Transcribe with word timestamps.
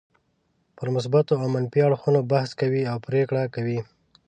پر 0.77 0.87
مثبتو 0.95 1.33
او 1.41 1.45
منفي 1.55 1.79
اړخونو 1.87 2.19
بحث 2.31 2.49
کوي 2.61 2.83
او 2.91 2.97
پرېکړه 3.07 3.43
کوي. 3.55 3.79